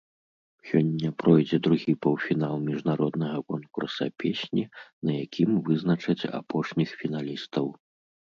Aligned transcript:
Сёння 0.69 1.09
пройдзе 1.21 1.57
другі 1.67 1.93
паўфінал 2.05 2.55
міжнароднага 2.69 3.37
конкурса 3.53 4.05
песні, 4.25 4.63
на 5.09 5.19
якім 5.25 5.51
вызначаць 5.69 6.29
апошніх 6.41 6.89
фіналістаў. 7.05 7.65